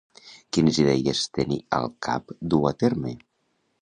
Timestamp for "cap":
2.07-2.35